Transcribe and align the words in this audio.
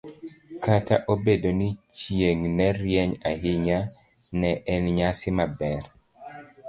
Kata 0.65 0.95
obedo 1.13 1.49
ni 1.59 1.69
chieng' 1.97 2.45
ne 2.57 2.67
rieny 2.79 3.11
ahinya, 3.31 3.79
ne 4.39 4.51
en 4.73 4.83
nyasi 4.97 5.29
maber. 5.37 5.83